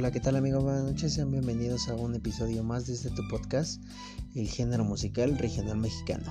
[0.00, 0.62] Hola, ¿qué tal amigos?
[0.62, 3.82] Buenas noches, sean bienvenidos a un episodio más de este tu podcast,
[4.36, 6.22] el género musical regional mexicano.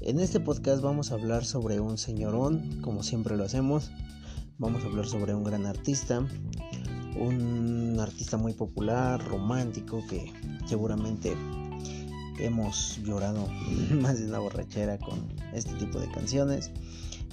[0.00, 3.92] En este podcast vamos a hablar sobre un señorón, como siempre lo hacemos.
[4.58, 6.26] Vamos a hablar sobre un gran artista,
[7.16, 10.32] un artista muy popular, romántico, que
[10.66, 11.36] seguramente
[12.40, 13.46] hemos llorado
[14.00, 16.72] más de una borrachera con este tipo de canciones.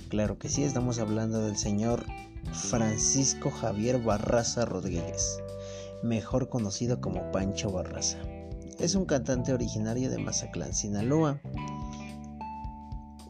[0.10, 2.06] Claro que sí, estamos hablando del señor
[2.54, 5.40] Francisco Javier Barraza Rodríguez,
[6.04, 8.18] mejor conocido como Pancho Barraza.
[8.80, 11.40] Es un cantante originario de Mazatlán, Sinaloa.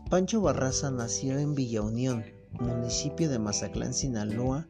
[0.10, 2.24] Pancho Barraza nació en Villa Unión,
[2.60, 4.68] municipio de Mazatlán, Sinaloa,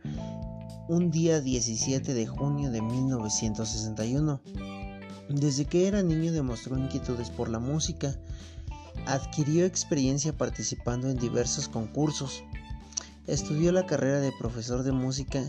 [0.88, 4.42] un día 17 de junio de 1961.
[5.30, 8.16] Desde que era niño demostró inquietudes por la música.
[9.05, 12.44] Adquirió experiencia participando en diversos concursos.
[13.27, 15.43] Estudió la carrera de profesor de música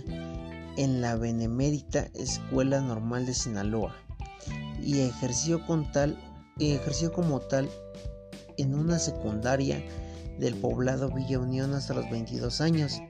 [0.76, 3.96] en la Benemérita Escuela Normal de Sinaloa
[4.82, 7.70] y ejerció, como tal
[8.58, 9.82] en una secundaria
[10.38, 13.00] del poblado Villa Unión hasta los 22 años,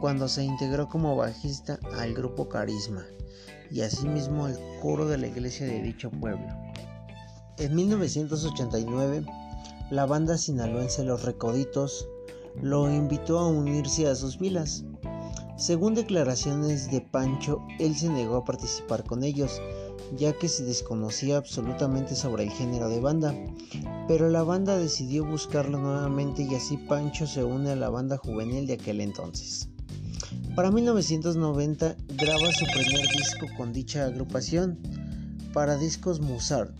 [0.00, 3.04] cuando se integró como bajista al grupo Carisma
[3.72, 6.46] y asimismo al coro de la iglesia de dicho pueblo.
[7.58, 9.26] En 1989,
[9.90, 12.08] la banda sinaloense Los Recoditos
[12.62, 14.84] lo invitó a unirse a sus filas.
[15.56, 19.60] Según declaraciones de Pancho, él se negó a participar con ellos,
[20.16, 23.34] ya que se desconocía absolutamente sobre el género de banda,
[24.06, 28.66] pero la banda decidió buscarlo nuevamente y así Pancho se une a la banda juvenil
[28.66, 29.68] de aquel entonces.
[30.54, 34.78] Para 1990 graba su primer disco con dicha agrupación,
[35.52, 36.74] para discos Mozart.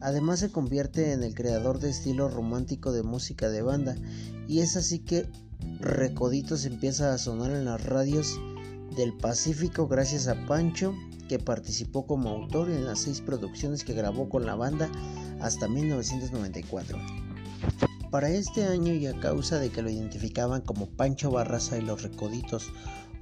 [0.00, 3.96] Además se convierte en el creador de estilo romántico de música de banda
[4.48, 5.28] y es así que
[5.78, 8.40] Recoditos empieza a sonar en las radios
[8.96, 10.94] del Pacífico gracias a Pancho
[11.28, 14.90] que participó como autor en las seis producciones que grabó con la banda
[15.40, 16.98] hasta 1994.
[18.10, 22.02] Para este año y a causa de que lo identificaban como Pancho Barraza y los
[22.02, 22.72] Recoditos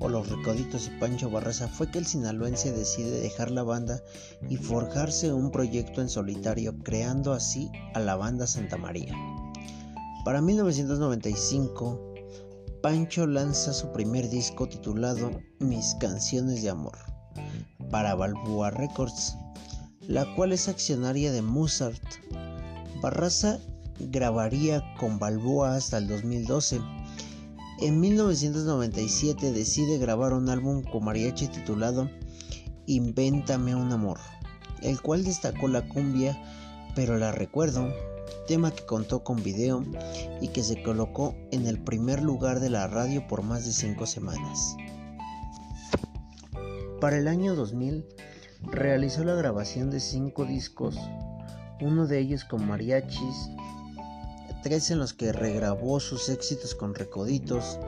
[0.00, 4.02] o los Recoditos y Pancho Barraza fue que el sinaloense decide dejar la banda
[4.48, 9.14] y forjarse un proyecto en solitario, creando así a la banda Santa María.
[10.24, 12.14] Para 1995,
[12.82, 16.96] Pancho lanza su primer disco titulado Mis canciones de amor
[17.90, 19.36] para Balboa Records,
[20.02, 22.02] la cual es accionaria de Mozart.
[23.00, 23.58] Barraza
[23.98, 26.80] grabaría con Balboa hasta el 2012
[27.80, 32.10] en 1997 decide grabar un álbum con mariachi titulado
[32.86, 34.18] Invéntame un amor,
[34.82, 36.36] el cual destacó la cumbia,
[36.96, 37.88] pero la recuerdo,
[38.48, 39.84] tema que contó con video
[40.40, 44.06] y que se colocó en el primer lugar de la radio por más de 5
[44.06, 44.76] semanas.
[47.00, 48.04] Para el año 2000
[48.72, 50.98] realizó la grabación de 5 discos,
[51.80, 53.50] uno de ellos con mariachis,
[54.62, 57.78] tres en los que regrabó sus éxitos con Recoditos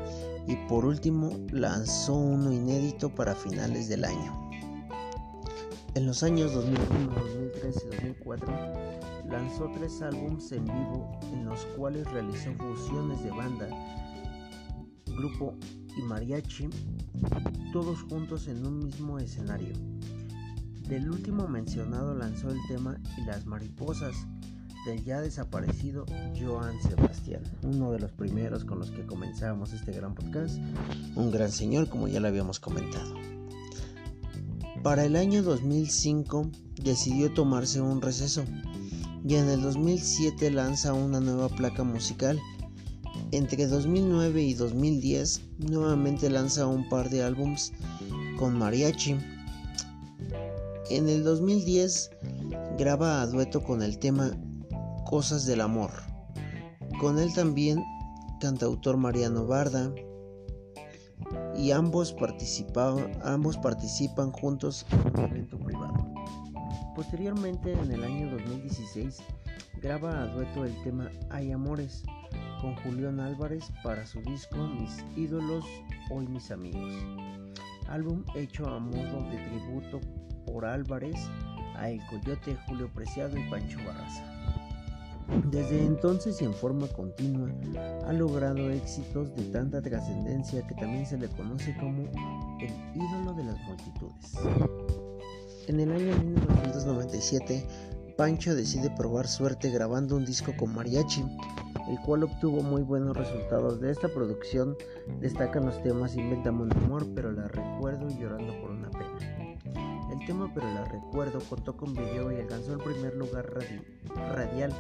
[0.47, 4.51] y por último lanzó uno inédito para finales del año.
[5.95, 8.91] En los años 2001, 2003 y 2004
[9.29, 13.69] lanzó tres álbumes en vivo en los cuales realizó fusiones de banda,
[15.07, 15.55] grupo
[15.97, 16.69] y mariachi,
[17.73, 19.73] todos juntos en un mismo escenario.
[20.89, 24.27] Del último mencionado lanzó el tema Y las mariposas,
[24.85, 26.07] del ya desaparecido
[26.39, 30.59] Joan Sebastián, uno de los primeros con los que comenzamos este gran podcast,
[31.17, 33.15] un gran señor como ya lo habíamos comentado.
[34.83, 36.51] Para el año 2005
[36.83, 38.45] decidió tomarse un receso
[39.27, 42.41] y en el 2007 lanza una nueva placa musical.
[43.33, 47.73] Entre 2009 y 2010 nuevamente lanza un par de álbums
[48.39, 49.17] con mariachi.
[50.89, 52.11] En el 2010
[52.79, 54.33] graba a dueto con el tema
[55.11, 55.91] Cosas del Amor.
[57.01, 57.83] Con él también
[58.41, 59.93] cantautor Mariano Barda
[61.57, 62.15] y ambos,
[63.25, 66.15] ambos participan juntos en un evento privado.
[66.95, 69.19] Posteriormente, en el año 2016,
[69.83, 72.05] graba a dueto el tema Hay Amores
[72.61, 75.65] con Julián Álvarez para su disco Mis ídolos,
[76.13, 76.95] hoy mis amigos.
[77.89, 80.01] Álbum hecho a modo de tributo
[80.47, 81.17] por Álvarez
[81.75, 84.41] a El Coyote, Julio Preciado y Pancho Barraza.
[85.51, 87.49] Desde entonces y en forma continua
[88.07, 92.03] ha logrado éxitos de tanta trascendencia que también se le conoce como
[92.61, 94.35] el ídolo de las multitudes.
[95.69, 97.67] En el año 1997,
[98.17, 101.25] Pancho decide probar suerte grabando un disco con mariachi
[101.91, 103.81] el cual obtuvo muy buenos resultados.
[103.81, 104.77] De esta producción
[105.21, 109.59] destacan los temas Inventamos un amor, pero la recuerdo y llorando por una pena.
[110.13, 113.53] El tema Pero la recuerdo contó con video y alcanzó el primer lugar
[114.15, 114.73] radial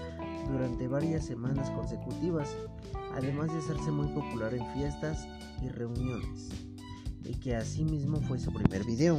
[0.50, 2.49] durante varias semanas consecutivas,
[3.14, 5.26] además de hacerse muy popular en fiestas
[5.62, 6.49] y reuniones,
[7.25, 9.19] y que asimismo fue su primer video.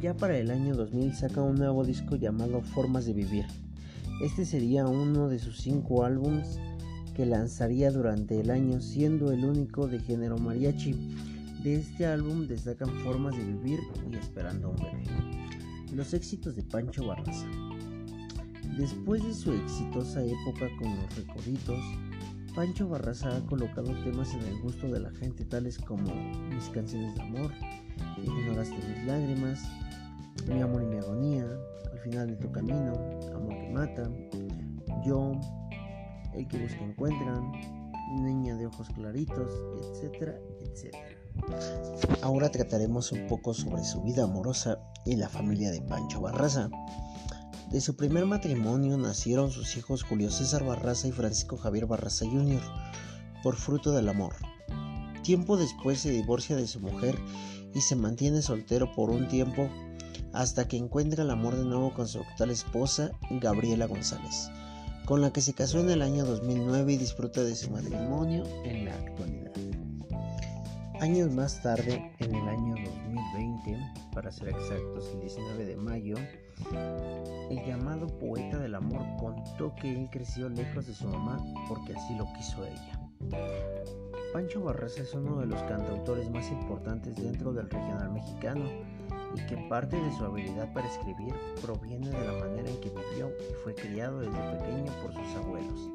[0.00, 3.46] Ya para el año 2000 saca un nuevo disco llamado Formas de Vivir.
[4.22, 6.58] Este sería uno de sus cinco álbums
[7.14, 10.94] que lanzaría durante el año, siendo el único de género mariachi.
[11.64, 15.02] De este álbum destacan Formas de Vivir y Esperando a un bebé.
[15.92, 17.46] Los éxitos de Pancho Barraza.
[18.78, 21.84] Después de su exitosa época con los recorridos,
[22.54, 26.14] Pancho Barraza ha colocado temas en el gusto de la gente tales como
[26.48, 27.52] Mis canciones de amor,
[28.22, 29.60] Ignoraste mis lágrimas,
[30.46, 31.44] Mi amor y mi agonía,
[31.92, 32.92] Al final de tu camino,
[33.34, 34.10] Amor que mata,
[35.04, 35.32] Yo,
[36.32, 37.50] El que busca encuentran,
[38.20, 39.52] Niña de ojos claritos,
[39.82, 41.18] etcétera, etcétera.
[42.22, 46.70] Ahora trataremos un poco sobre su vida amorosa y la familia de Pancho Barraza.
[47.70, 52.62] De su primer matrimonio nacieron sus hijos Julio César Barraza y Francisco Javier Barraza Jr.,
[53.42, 54.34] por fruto del amor.
[55.22, 57.18] Tiempo después se divorcia de su mujer
[57.74, 59.68] y se mantiene soltero por un tiempo
[60.32, 64.50] hasta que encuentra el amor de nuevo con su actual esposa, Gabriela González,
[65.04, 68.86] con la que se casó en el año 2009 y disfruta de su matrimonio en
[68.86, 69.52] la actualidad.
[71.00, 72.97] Años más tarde, en el año 2020,
[74.18, 76.16] para ser exactos el 19 de mayo,
[77.50, 82.16] el llamado poeta del amor contó que él creció lejos de su mamá porque así
[82.16, 83.00] lo quiso ella.
[84.32, 88.64] Pancho Barraza es uno de los cantautores más importantes dentro del regional mexicano
[89.36, 91.32] y que parte de su habilidad para escribir
[91.62, 95.90] proviene de la manera en que vivió y fue criado desde pequeño por sus abuelos.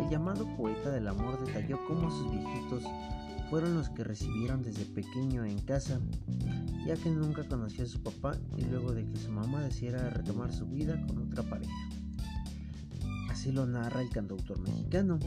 [0.00, 2.82] El llamado poeta del amor detalló cómo sus viejitos
[3.50, 6.00] fueron los que recibieron desde pequeño en casa,
[6.86, 10.52] ya que nunca conoció a su papá y luego de que su mamá decidiera retomar
[10.52, 11.74] su vida con otra pareja.
[13.28, 15.18] Así lo narra el cantautor mexicano.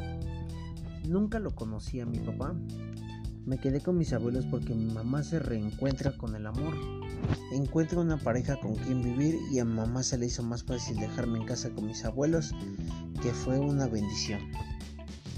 [1.08, 2.56] Nunca lo conocí a mi papá.
[3.46, 6.74] Me quedé con mis abuelos porque mi mamá se reencuentra con el amor.
[7.52, 10.98] Encuentra una pareja con quien vivir y a mi mamá se le hizo más fácil
[10.98, 12.54] dejarme en casa con mis abuelos,
[13.22, 14.40] que fue una bendición.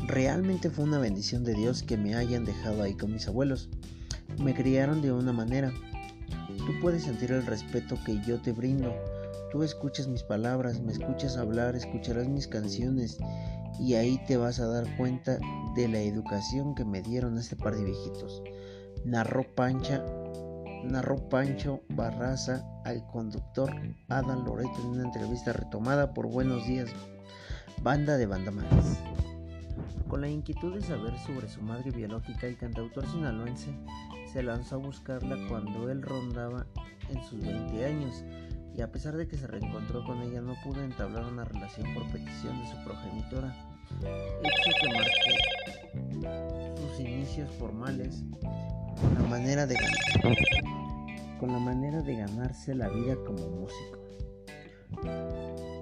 [0.07, 3.69] Realmente fue una bendición de Dios que me hayan dejado ahí con mis abuelos.
[4.39, 5.73] Me criaron de una manera.
[6.57, 8.93] Tú puedes sentir el respeto que yo te brindo.
[9.51, 13.17] Tú escuchas mis palabras, me escuchas hablar, escucharás mis canciones
[13.79, 15.39] y ahí te vas a dar cuenta
[15.75, 18.43] de la educación que me dieron este par de viejitos.
[19.05, 20.03] Narró Pancha,
[20.83, 23.71] narró Pancho Barraza al conductor
[24.09, 26.89] Adam Loreto en una entrevista retomada por Buenos Días,
[27.81, 28.99] banda de bandamanes.
[30.07, 33.73] Con la inquietud de saber sobre su madre biológica, el cantautor sinaloense
[34.31, 36.65] se lanzó a buscarla cuando él rondaba
[37.09, 38.23] en sus 20 años
[38.75, 42.09] y a pesar de que se reencontró con ella no pudo entablar una relación por
[42.11, 43.53] petición de su progenitora,
[44.41, 44.87] hecho que
[46.23, 48.23] marcó sus inicios formales
[49.01, 49.75] con la manera de
[51.37, 53.99] con la manera de ganarse la vida como músico.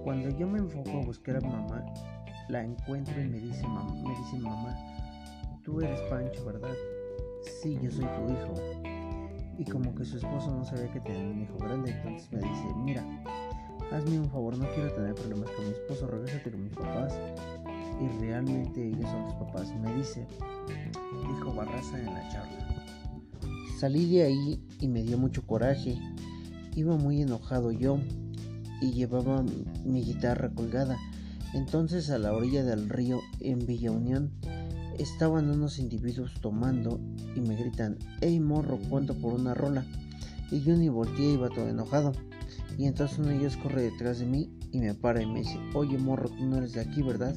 [0.03, 1.85] Cuando yo me enfoco a buscar a mamá,
[2.47, 4.75] la encuentro y me dice, mamá, me dice mamá,
[5.63, 6.73] tú eres Pancho, ¿verdad?
[7.61, 8.53] Sí, yo soy tu hijo.
[9.57, 12.65] Y como que su esposo no sabía que tenía un hijo grande, entonces me dice,
[12.77, 13.03] mira,
[13.91, 17.13] hazme un favor, no quiero tener problemas con mi esposo, regresate con mis papás.
[18.01, 19.73] Y realmente ellos son tus papás.
[19.81, 20.25] Me dice,
[21.27, 22.85] dijo Barraza en la charla.
[23.77, 25.97] Salí de ahí y me dio mucho coraje.
[26.75, 27.99] Iba muy enojado yo
[28.81, 29.43] y llevaba
[29.83, 30.97] mi guitarra colgada.
[31.53, 34.31] Entonces a la orilla del río en Villa Unión
[34.99, 36.99] estaban unos individuos tomando
[37.35, 39.85] y me gritan, hey morro, cuento por una rola.
[40.51, 42.13] Y yo ni volteé y iba todo enojado.
[42.77, 45.59] Y entonces uno de ellos corre detrás de mí y me para y me dice,
[45.73, 47.35] oye morro, tú no eres de aquí, ¿verdad?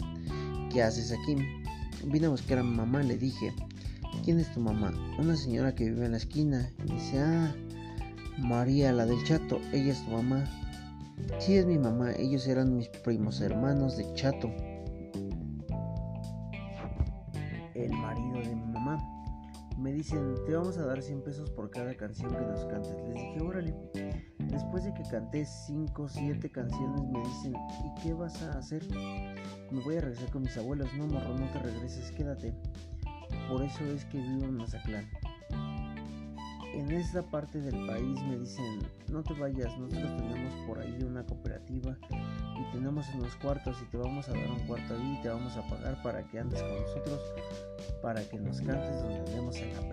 [0.70, 1.36] ¿Qué haces aquí?
[2.04, 3.52] Vine a buscar a mi mamá, le dije,
[4.24, 4.92] ¿quién es tu mamá?
[5.18, 6.70] Una señora que vive en la esquina.
[6.86, 7.54] Y dice, ah,
[8.38, 10.44] María, la del chato, ella es tu mamá.
[11.38, 14.50] Sí, es mi mamá, ellos eran mis primos hermanos de Chato.
[20.02, 22.92] Dicen, te vamos a dar 100 pesos por cada canción que nos cantes.
[23.06, 23.72] Les dije, órale.
[24.50, 28.82] Después de que canté 5 o 7 canciones, me dicen, ¿y qué vas a hacer?
[29.70, 30.92] Me voy a regresar con mis abuelos.
[30.94, 32.52] No, morro, no te regreses, quédate.
[33.48, 35.08] Por eso es que vivo en Mazatlán.
[36.74, 41.24] en esta parte del país me dicen, no te vayas, nosotros tenemos por ahí una
[41.24, 41.96] cooperativa
[42.56, 45.56] y tenemos unos cuartos y te vamos a dar un cuarto ahí y te vamos
[45.56, 47.20] a pagar para que andes con nosotros,
[48.00, 49.91] para que nos cantes donde andemos en la.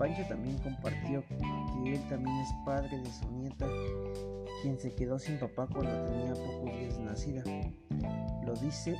[0.00, 3.66] Pancho también compartió que él también es padre de su nieta,
[4.62, 7.42] quien se quedó sin papá cuando tenía pocos días nacida.
[8.46, 8.96] Lo dice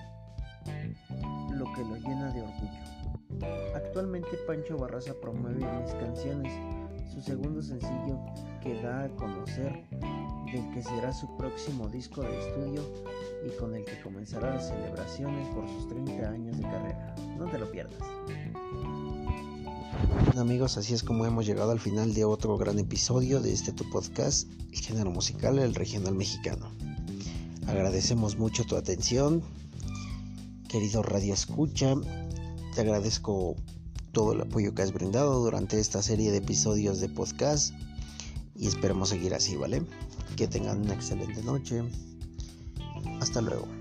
[1.54, 3.75] lo que lo llena de orgullo.
[3.75, 6.52] Actualmente Pancho Barraza promueve mis canciones,
[7.11, 8.21] su segundo sencillo
[8.62, 9.83] que da a conocer
[10.52, 12.83] del que será su próximo disco de estudio
[13.47, 17.14] y con el que comenzará las celebraciones por sus 30 años de carrera.
[17.38, 18.02] No te lo pierdas.
[20.37, 23.88] Amigos, así es como hemos llegado al final de otro gran episodio de este tu
[23.90, 26.71] podcast, el género musical, el regional mexicano.
[27.66, 29.42] Agradecemos mucho tu atención,
[30.69, 31.95] querido Radio Escucha.
[32.75, 33.57] Te agradezco
[34.12, 37.75] todo el apoyo que has brindado durante esta serie de episodios de podcast
[38.57, 39.83] y esperemos seguir así, ¿vale?
[40.37, 41.83] Que tengan una excelente noche.
[43.21, 43.79] Hasta luego.